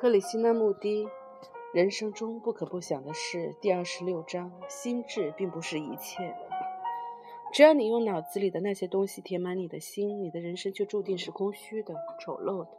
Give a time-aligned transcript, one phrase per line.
[0.00, 1.08] 克里希那穆迪
[1.74, 6.36] 人生中不可不想的事第二十六章：心智并不是一切。
[7.52, 12.70] 只要你用脑子里的那些东西填满你的心，你的人生就注定是空虚的、丑陋的。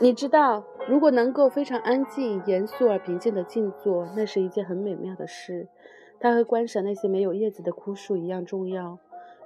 [0.00, 5.68] 你知道，如果能够非常安静、严肃而平静地静坐，那是一件很美妙的事。
[6.20, 8.98] 它和观赏那些没有叶子的枯树一样重要。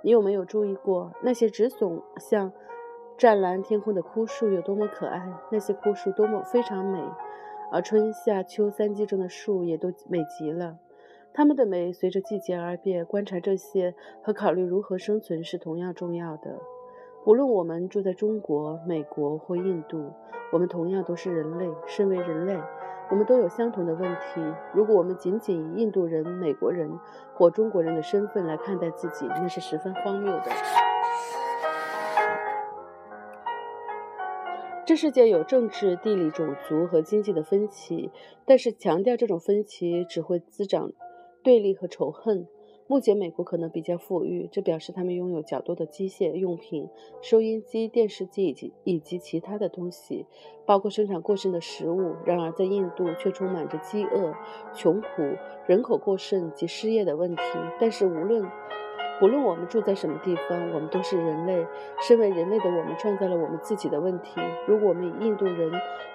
[0.03, 2.53] 你有没有注意过那些直耸向
[3.17, 5.33] 湛蓝天空的枯树有多么可爱？
[5.51, 7.03] 那些枯树多么非常美，
[7.73, 10.79] 而春夏秋三季中的树也都美极了。
[11.35, 13.05] 它们的美随着季节而变。
[13.05, 16.59] 观察这些和考虑如何生存是同样重要的。
[17.27, 20.13] 无论我们住在中国、美国或印度，
[20.53, 21.69] 我们同样都是人类。
[21.87, 22.59] 身为人类。
[23.11, 24.41] 我们都有相同的问题。
[24.75, 26.91] 如果我们仅仅以印度人、美国人
[27.35, 30.45] 或中国人的身份来看待自己，那是十分荒谬的。
[34.85, 38.11] 这世界有政治、地理、种族和经济的分歧，
[38.47, 40.93] 但是强调这种分歧只会滋长
[41.43, 42.47] 对立和仇恨。
[42.91, 46.89] 目前，美国可能比较富裕，这表示他们拥有较多的机械用品、
[47.21, 50.25] 收音机、电视机以及以及其他的东西，
[50.65, 52.17] 包括生产过剩的食物。
[52.25, 54.35] 然而，在印度却充满着饥饿、
[54.73, 55.07] 穷苦、
[55.67, 57.43] 人口过剩及失业的问题。
[57.79, 58.51] 但是，无论
[59.21, 61.67] 无论我们住在什么地方，我们都是人类。
[62.01, 64.41] 身为人类的我们，创造了我们自己的问题。
[64.67, 65.71] 如果我们以印度人、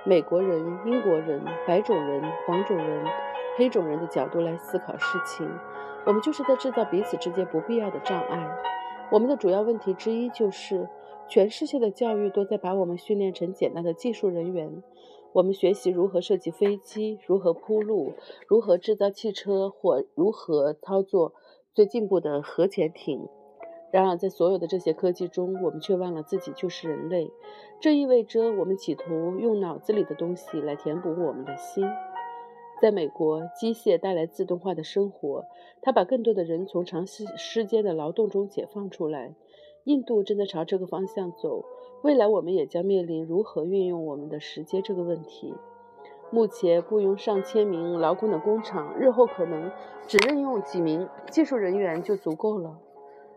[0.06, 3.06] 美国人、英国人、白种人、黄种人、
[3.58, 5.48] 黑种人的角度来思考事情，
[6.06, 8.58] 我们就是在制造彼此之间不必要的障碍。
[9.12, 10.90] 我们的主要问题之一就是，
[11.28, 14.84] 全世界的教育都在把我们训练成简单的技术人员。
[15.34, 18.14] 我们学习如何设计飞机，如何铺路，
[18.48, 21.34] 如何制造汽车，或如何操作
[21.74, 23.28] 最进步的核潜艇。
[23.92, 27.32] 然而，在所有的这些科技中，我们却忘了自己就是人类。
[27.80, 31.88] 这意味着我们企图用脑子里的东西来填补我们的心。
[32.82, 35.46] 在美国，机械带来自动化的生活，
[35.82, 39.34] 它把更多的人从长时时间的劳动中解放出来。
[39.86, 41.66] 印度正在朝这个方向走，
[42.04, 45.54] 未来我们也将面临如何运用我们的时间这个问题。
[46.30, 49.72] 目前雇佣上千名劳工的工厂，日后可能
[50.08, 52.80] 只任用几名技术人员就足够了。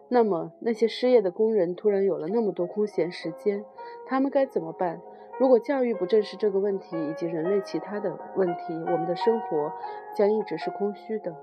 [0.09, 3.65] 那么，那些失业的工人突然有了那么多空闲时间，
[4.07, 5.03] 他们该怎么办？
[5.39, 9.71] 如果教育不正视这个问题以及人类其他的问题，我们的生活
[10.15, 11.37] 将一直是空虚的。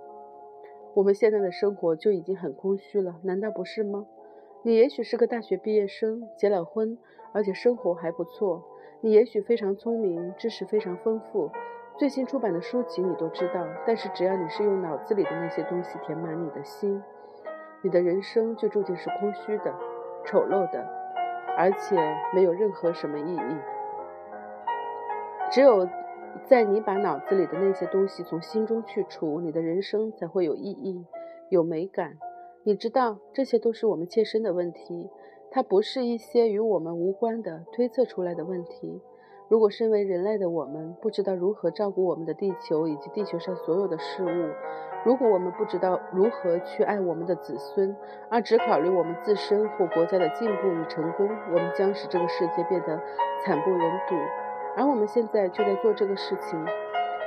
[0.96, 4.06] 我们现在的生活就已经很空虚了，难道不是吗？
[4.64, 6.98] 你也许是个大学毕业生，结了婚，
[7.34, 8.64] 而且生活还不错。
[9.02, 11.52] 你也许非常聪明，知识非常丰富，
[11.98, 13.68] 最新出版的书籍你都知道。
[13.86, 17.00] 但是只要你是用脑子里的那些东西填满你的心，
[17.84, 19.72] 你的人生就注定是空虚的、
[20.26, 20.84] 丑陋的，
[21.58, 21.96] 而且
[22.34, 23.58] 没有任何什么意义。
[25.52, 25.88] 只有
[26.46, 31.06] 在你把脑子里的那些东西从心中去除，你的人生才会有意义、
[31.50, 32.18] 有美感。
[32.64, 35.10] 你知道，这些都是我们切身的问题，
[35.52, 39.02] 它不是一些与我们无关的推测出来的问题。
[39.50, 44.50] 如果身为人类的我们不知道如何照顾我们的地球以及地球上所有的事物，
[45.06, 47.96] 如果我们不知道如何去爱我们的子孙，
[48.32, 53.00] 而只考虑我们自身或国家的进步与成功，我们将使这个世界变得
[53.46, 54.16] 惨不忍睹。
[54.76, 56.66] 而我们现在就在做这个事情。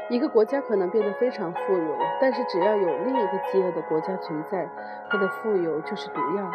[0.08, 4.68] 一个国家可能变得非常富有，但是只要有另一个饥饿的国家存在，
[5.10, 6.48] 它的富有就是毒药。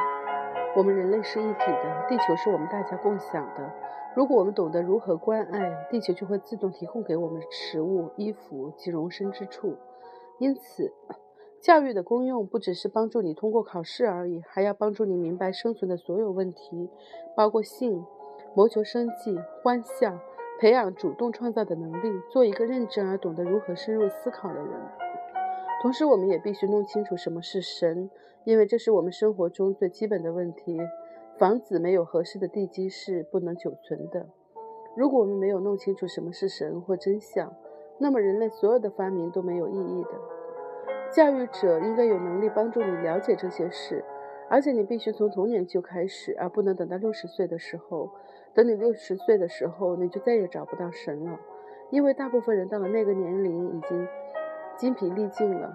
[0.74, 3.69] 我们人类是一体的，地球是我们大家共享的。
[4.16, 9.75] 如果我们懂得如何关爱地球，就会自动提供给我们食物、衣服及容身之处。
[10.38, 10.94] 因此，
[11.62, 16.90] 教育的功用不只是帮助你通过考试而已，还要帮助你明白生存的所有问题，
[17.35, 18.06] 包括性、
[18.56, 20.18] 谋求生计、欢笑。
[20.62, 24.70] 培养主动创造的能力，做一个认真而懂得如何深入思考的人。
[25.82, 28.12] 同时，我们也必须弄清楚什么是神，
[28.44, 30.80] 因为这是我们生活中最基本的问题。
[31.40, 34.28] 房子没有合适的地基是不能久存的。
[34.96, 37.52] 如果我们没有弄清楚什么是神或真相，
[37.98, 40.10] 那么人类所有的发明都没有意义的。
[41.12, 44.06] 教育者应该有能力帮助你了解这些事，
[44.48, 48.12] 而且你必须从童年就开始，而不能等到六十岁的时候。
[48.53, 51.39] 等你六十岁的时候，你就再也找不到神了，
[51.89, 54.07] 因为大部分人到了那个年龄已经
[54.77, 55.74] 精疲力尽了。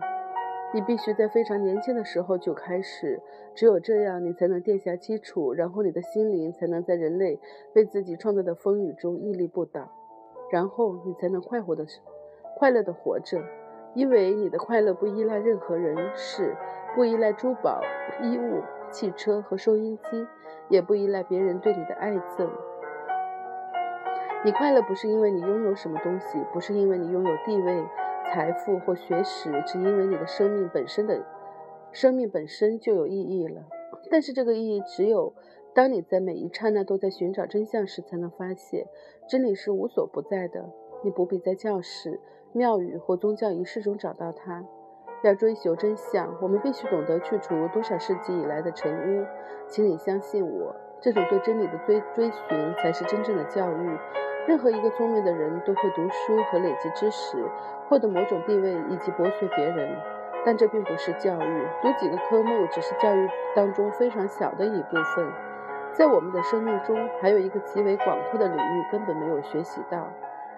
[0.75, 3.23] 你必须在非常年轻的时候就开始，
[3.55, 7.41] 只有这样，你才能垫下基础，然后你的心灵才能在人类
[7.73, 9.89] 被自己创造的风雨中屹立不倒，
[10.51, 11.87] 然后你才能快活的、
[12.57, 13.43] 快乐的活着。
[13.95, 16.55] 因为你的快乐不依赖任何人事，
[16.95, 17.81] 不依赖珠宝、
[18.23, 20.27] 衣物、汽车和收音机，
[20.69, 22.51] 也不依赖别人对你的爱憎。
[24.45, 27.85] 你快乐不是因为你拥有什么东西，不是因为你拥有地位、
[28.27, 31.25] 财富或学识，只因为你的生命本身的
[31.91, 33.63] 生命本身就有意义了。
[34.09, 35.35] 但是这个意义只有
[35.75, 38.87] 当你在每一刹那都在寻找真相时才能发现。
[39.29, 40.71] 真理是无所不在的，
[41.03, 42.21] 你不必在教室、
[42.53, 44.65] 庙宇或宗教仪式中找到它。
[45.25, 49.27] 要追求真相，我们必须懂得去除多少世纪以来的尘污。
[49.67, 53.99] 请你相信我，这种对真理的追追寻才是真正的教育。
[54.47, 57.37] 任何一个聪明的人都会读书和累积知识，
[57.89, 59.97] 获得某种地位以及剥削别人，
[60.45, 61.67] 但这并不是教育。
[61.83, 65.29] 读几个科目只是教育当中非常小的一部分。
[65.93, 70.09] 在我们的生命中，还有一个极为广阔的领域根本没有学习到，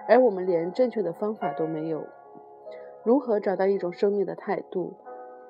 [0.06, 2.06] 而我们连正确的方法都没有。
[3.05, 4.99] 如何找到一种生命的态度，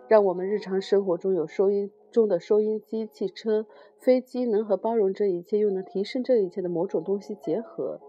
[0.06, 3.67] 让我们日常生活中有收音中的收音机、汽车、
[3.99, 8.01] 飞机能和包容这一切又能提升这一切的某种东西结合？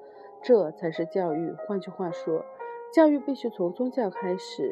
[0.42, 1.54] 这才是教育。
[1.68, 2.46] 换句话说，
[2.94, 4.72] 教育必须从宗教开始，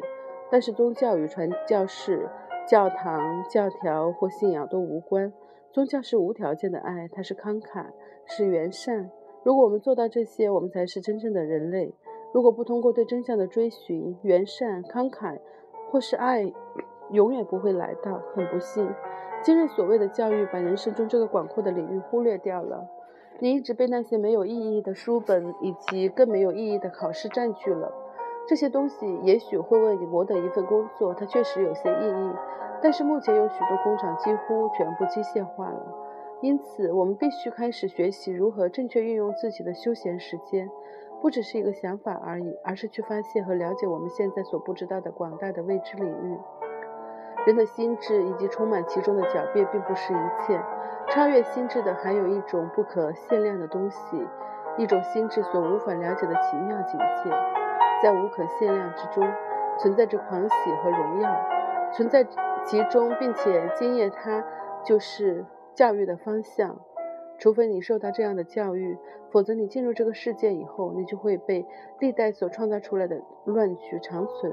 [0.50, 2.28] 但是宗教与传教士、
[2.66, 5.32] 教堂、教条或信仰都无关。
[5.70, 7.86] 宗教是无条件的爱，它是慷慨，
[8.24, 9.10] 是圆善。
[9.44, 11.92] 如果我们做到这些，我们才是真正的人类。
[12.32, 15.38] 如果不通过对真相的追寻，圆善、慷慨
[15.90, 16.52] 或是爱，
[17.10, 18.20] 永远不会来到。
[18.34, 18.88] 很不幸，
[19.42, 22.88] 今日所谓的教育把人生中这个广阔的领域忽略掉了。
[23.40, 27.92] 你一直被那些没有意义的书本以及更没有意义的考试占据了。
[28.48, 32.32] 这些东西也许会为你谋得一份工作，它确实有些意义。
[32.82, 35.94] 但是目前有许多工厂几乎全部机械化了，
[36.40, 40.68] 因此我们必须开始学习如何正确运用自己的休闲时间，
[41.20, 46.38] 不只是一个想法而已，而是去发现和了解我们现在所不知道的广大的未知领域。
[47.46, 50.60] 人的心智以及充满其中的狡辩并不是一切，
[51.08, 54.26] 超越心智的还有一种不可限量的东西，
[54.76, 57.30] 一种心智所无法了解的奇妙境界，
[58.02, 59.26] 在无可限量之中
[59.78, 61.30] 存在着狂喜和荣耀，
[61.92, 62.26] 存在。
[62.64, 64.44] 其中，并且今夜它
[64.84, 66.78] 就是教育的方向。
[67.38, 68.98] 除非你受到这样的教育，
[69.30, 71.64] 否则你进入这个世界以后，你就会被
[71.98, 74.52] 历代所创造出来的乱局长存。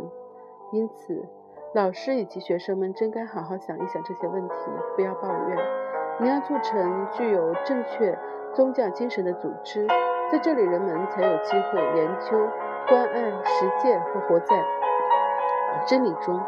[0.71, 1.27] 因此，
[1.75, 4.55] 老师以及学生们真该好好想一想这些问题，
[4.95, 5.57] 不要抱怨。
[6.21, 8.17] 你要做成具有正确
[8.53, 9.85] 宗教精神的组织，
[10.31, 12.37] 在这里人们才有机会研究、
[12.87, 14.63] 关爱、实践和活在
[15.85, 16.39] 真理中。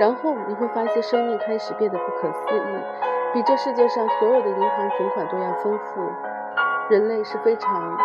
[0.00, 6.00] 然后你会发现，生命开始变得不可思议，比这世界上所有的银行存款都要丰富。
[6.88, 7.98] 人类是非常，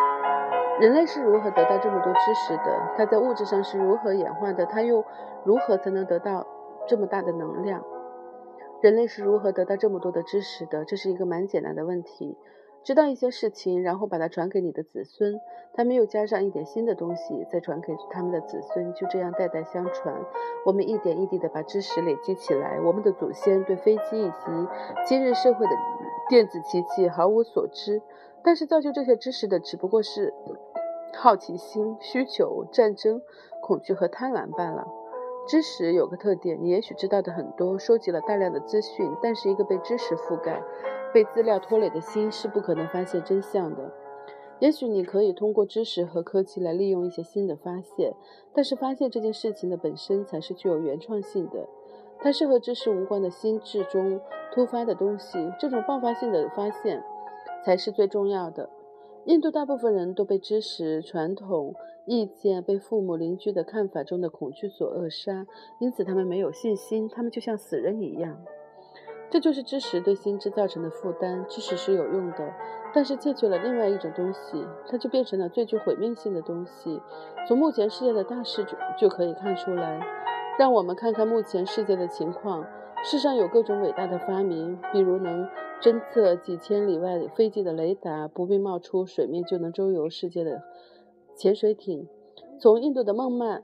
[0.80, 2.94] 人类是如何得到这么多知识的？
[2.96, 4.66] 它在物质上是如何演化的？
[4.66, 5.04] 它又
[5.44, 6.48] 如何才能得到
[6.88, 7.84] 这么大的能量？
[8.82, 10.86] 人类是如何得到这么多的知识的？
[10.86, 12.38] 这是一个蛮简单的问题。
[12.82, 15.38] 知道一些事情，然后把它传给你的子孙，
[15.74, 20.16] 他们又加上一点新的东西，再传给他们的子孙，就这样代代相传。
[20.66, 22.80] 我们一点一滴地把知识累积起来。
[22.80, 24.68] 我们的祖先对飞机以及
[25.06, 25.72] 今日社会的
[26.30, 28.02] 电子奇迹毫无所知，
[28.46, 30.34] 但是造就这些知识的只不过是
[31.16, 33.22] 好奇心、需求、战争、
[33.62, 34.88] 恐惧和贪婪罢了。
[35.48, 40.62] 知识有个特点，你也许知道的很多，收集了大量的资讯，但是一个被知识覆盖。
[41.12, 43.92] 被资料拖累的心是不可能发现真相的。
[44.60, 48.14] 也许你可以通过知识和科技来利用一些新的发现，
[48.54, 51.68] 但是发现这件事情的本身才是具有原创性的。
[52.20, 54.22] 它是和知识无关的心智中
[54.54, 57.04] 突发的东西，这种爆发性的发现
[57.66, 58.70] 才是最重要的。
[59.30, 65.46] 印度大部分人都被知识、传统、意见、被父母、邻居的看法中的恐惧所扼杀，
[65.78, 68.42] 因此他们没有信心，他们就像死人一样。
[69.30, 71.46] 这就是知识对心智造成的负担。
[71.48, 72.52] 知识是有用的，
[72.92, 77.00] 但是借去了另外一种东西，它就变成了最具毁灭性的东西。
[77.48, 80.04] 从目前世界的大势就就可以看出来。
[80.58, 82.66] 让我们看看目前世界的情况。
[83.02, 85.48] 世上有各种伟大的发明，比如能
[85.82, 90.62] 侦测几千里外飞机的雷达，不必冒出水面就能周游世界的
[91.36, 92.08] 潜水艇，
[92.60, 93.64] 从印度的孟买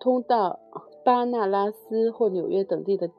[0.00, 0.58] 通到
[1.04, 3.10] 巴纳拉斯或纽约等地的。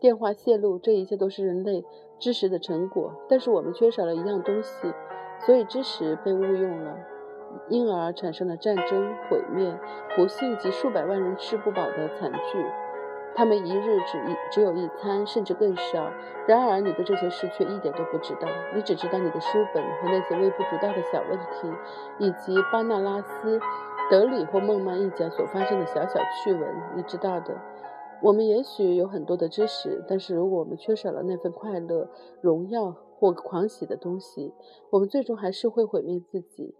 [0.00, 1.84] 电话线路，这一切都是人类
[2.20, 4.92] 知识的成果，但是我们缺少了一样东西，
[5.44, 6.96] 所以知识被误用了，
[7.68, 9.76] 因而产生了战争、毁灭、
[10.14, 12.64] 不幸及数百万人吃不饱的惨剧。
[13.34, 16.10] 他们一日只一只有一餐，甚至更少。
[16.46, 21.68] 然而，你对这些事却一点都不知道，你只知道你的书本和那些微不足道的小问题，
[22.18, 23.60] 以及巴纳拉斯
[24.10, 26.62] 德里或孟曼一家所发生的小小趣闻，
[26.96, 27.56] 你知道的。
[28.20, 34.52] 我们也许有很多的知识，但是如果我们缺少了那份快乐、荣耀或狂喜的东西，
[34.90, 36.74] 我们最终还是会毁灭自己。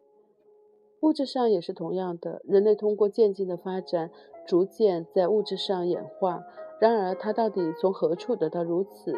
[1.01, 4.11] 物质上也是同样的，人类通过渐进的发展，
[4.49, 6.43] 逐渐在物质上演化。
[6.81, 9.15] 然而，它到底从何处得到如此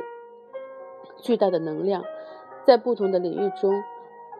[1.23, 2.05] 巨大的能量？
[2.67, 3.83] 在不同的领域中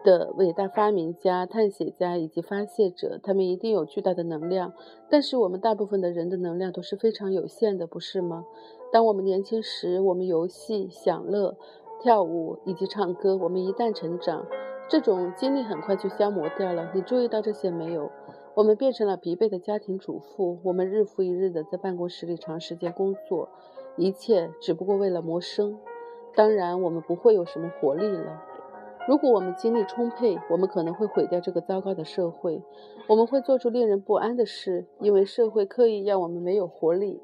[0.03, 4.73] 的伟大发明家、探险家以及发现者，他们一定有巨大的能量。
[5.09, 8.45] 但是，我们大部分的人的能量都是非常有限的，不是吗？
[8.91, 11.55] 当我们年轻时，我们游戏、享乐、
[12.01, 14.45] 跳舞以及唱歌；我们一旦成长，
[14.89, 16.91] 这种精力很快就消磨掉了。
[16.93, 18.11] 你注意到这些没有？
[18.53, 23.47] 我们变成了疲惫的家庭主妇，我们日复一日的在办公室里长时间工作，
[23.95, 25.79] 一切只不过为了谋生。
[26.35, 28.41] 当然，我们不会有什么活力了。
[29.07, 32.61] 如果我们精力充沛，我们可能会毁掉这个糟糕的社会。
[33.07, 37.21] 我们会做出令人不安的事，因为社会刻意让我们没有活力。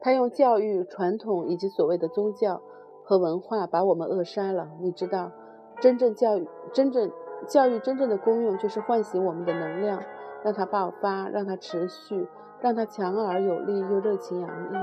[0.00, 2.62] 他用教育、传统以及所谓的宗教
[3.02, 4.70] 和文化把我们扼杀了。
[4.80, 5.32] 你知道，
[5.80, 7.10] 真正教育、真正
[7.48, 10.00] 教育真正的功用就是唤醒我们的能量。
[10.44, 12.28] 让它爆发，让它持续，
[12.60, 14.76] 让它强而有力又热情洋溢，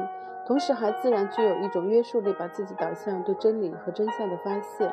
[0.45, 4.91] 同时还自然具有一种约束力，把自己导向对真理和真相的发现。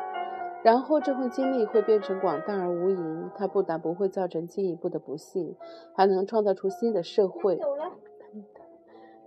[0.62, 5.56] 然后这份经历会变成广大而无垠，它不但不会造成进一步的不幸，
[5.92, 7.60] 还能创造出新的社会。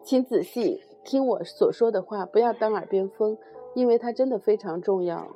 [0.01, 3.37] 请仔细听我所说的话，不要当耳边风，
[3.73, 5.27] 因为它真的非常重要。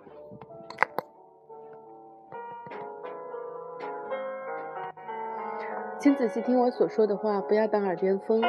[6.00, 8.42] 请仔细听我所说的话，不要当耳边风，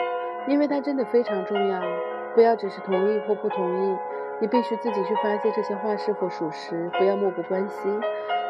[0.47, 1.83] 因为它真的非常重要。
[2.33, 3.97] 不要只是同意或不同意，
[4.40, 6.88] 你必须自己去发现这些话是否属实。
[6.97, 8.00] 不要漠不关心，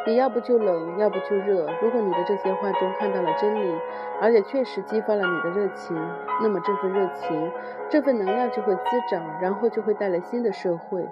[0.06, 1.66] 你要不就冷，要不就热。
[1.80, 3.74] 如果你的这些话中看到了真理，
[4.20, 5.96] 而且确实激发了你的热情，
[6.42, 7.50] 那么这份热情、
[7.88, 11.08] 这份能量就会滋长，然后就会带来新的社会。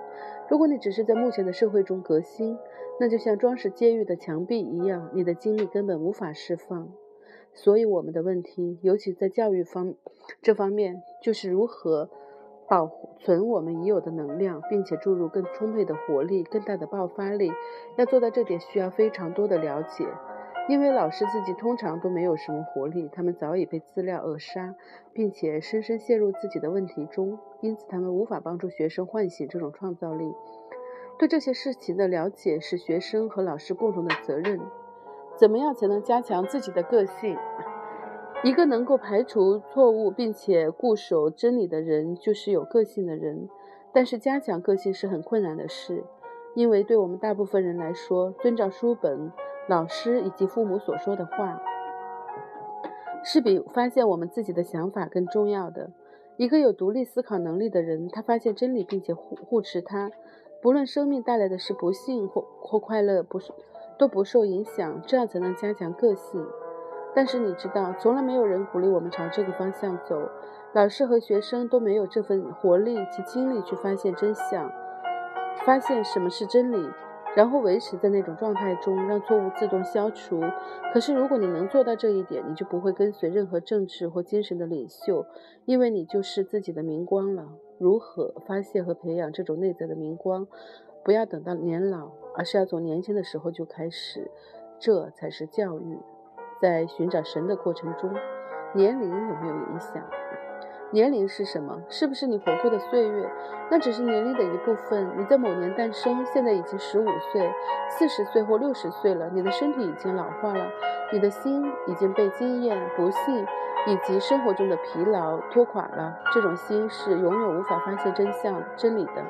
[0.50, 2.58] 如果你只是在目前的社会中革新，
[3.00, 6.90] 那就像装饰监狱的墙壁一样，你的精力根本无法释放。
[7.60, 9.94] 所以，我们的问题，尤其在教育方
[10.40, 12.08] 这方面，就是如何
[12.68, 12.88] 保
[13.18, 17.50] 存我们已有的能量，并且注入更充沛的活力、更大的爆发力。
[17.96, 20.06] 要做到这点，需要非常多的了解。
[20.68, 24.76] 因为老师自己通常都没有什么活力，他们早已被资料扼杀，
[25.12, 30.32] 并且深深陷入自己的问题中，因此他们无法帮助学生唤醒这种创造力。
[31.18, 34.60] 对这些事情的了解，是学生和老师共同的责任。
[35.38, 37.38] 怎么样才能加强自己的个性？
[38.42, 43.48] 一个能够排除错误并且固守真理的人，就是有个性的人。
[43.92, 46.02] 但是加强个性是很困难的事，
[46.56, 49.30] 因为对我们大部分人来说，遵照书本、
[49.68, 51.62] 老师以及父母所说的话，
[53.22, 55.92] 是比发现我们自己的想法更重要的。
[56.36, 60.10] 一个有独立思考能力的人，他发现真理并且护护持它，
[60.60, 63.52] 不论生命带来的是不幸或或快乐，不是。
[63.98, 66.46] 都不受影响，这样才能加强个性。
[67.14, 70.30] 但是你知道，从来没有人鼓励我们朝这个方向走。
[70.72, 74.70] 老师和学生都没有这份活力及精力去发现真相，
[75.64, 76.90] 发现什么是真理，
[77.34, 80.40] 然后维持在那种状态中，让错误自动消除。
[80.92, 85.24] 可是，如果你能做到这一点，你就不会跟随任何政治或精神的领袖，
[85.64, 87.48] 因为你就是自己的明光了。
[87.78, 90.46] 如何发现和培养这种内在的明光？
[91.02, 94.30] 不要等到年老，而是要从年轻的时候就开始，
[94.78, 95.98] 这才是教育。
[96.60, 98.14] 在寻找神的过程中，
[98.72, 100.02] 年龄有没有影响？
[100.90, 101.82] 年龄是什么？
[101.88, 103.28] 是不是你活过的岁月？
[103.70, 105.12] 那只是年龄的一部分。
[105.18, 107.52] 你在某年诞生，现在已经十五岁、
[107.90, 109.28] 四十岁或六十岁了。
[109.30, 110.66] 你的身体已经老化了，
[111.12, 113.46] 你的心已经被经验、不幸
[113.86, 116.18] 以及生活中的疲劳拖垮了。
[116.32, 119.24] 这种心是永远无法发现真相、真理的。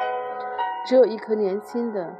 [0.86, 2.14] 只有一颗年轻的、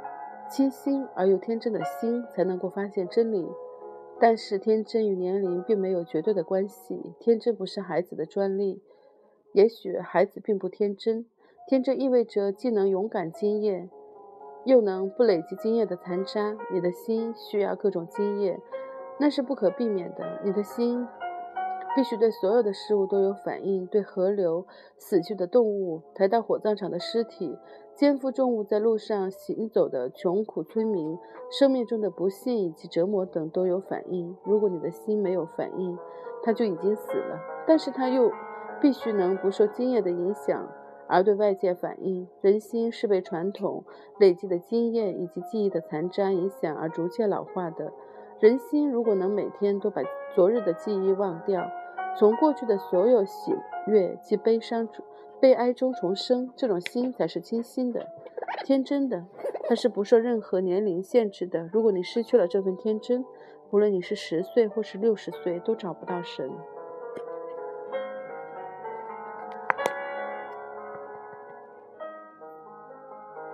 [0.49, 3.47] 清新而又天真的心，才能够发现真理。
[4.19, 7.13] 但是，天真与年龄并没有绝对的关系。
[7.19, 8.81] 天真不是孩子的专利。
[9.53, 11.25] 也许孩子并不天真。
[11.67, 13.89] 天真意味着既能勇敢经验，
[14.65, 16.57] 又能不累积经验的残渣。
[16.73, 18.59] 你的心需要各种经验，
[19.19, 20.41] 那是不可避免的。
[20.43, 21.07] 你的心
[21.95, 24.65] 必须对所有的事物都有反应：对河流、
[24.97, 27.57] 死去的动物、抬到火葬场的尸体。
[27.99, 31.19] 肩负重物在路上行走的穷苦村民，
[31.51, 34.37] 生命中的不幸以及折磨等都有反应。
[34.45, 35.97] 如果你的心没有反应，
[36.41, 37.37] 他就已经死了。
[37.67, 38.31] 但是他又
[38.79, 40.65] 必须能不受经验的影响
[41.09, 42.25] 而对外界反应。
[42.39, 43.83] 人心是被传统
[44.17, 47.91] 累积的经验以及记忆的残渣影响而逐渐老化的。
[48.39, 50.01] 人心如果能每天都把
[50.33, 51.69] 昨日的记忆忘掉，
[52.17, 53.53] 从过去的所有喜
[53.87, 55.03] 悦及悲伤中、
[55.41, 58.07] 悲哀中重生，这种心才是清新的、
[58.65, 59.25] 天真的。
[59.67, 61.69] 它是不受任何年龄限制的。
[61.71, 63.23] 如果你失去了这份天真，
[63.69, 66.49] 无论你是十岁或是六十岁，都找不到神。